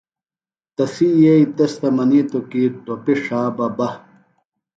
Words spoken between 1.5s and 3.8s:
تس تھےۡ منِیتوۡ کی ٹوپیۡ ݜا بہ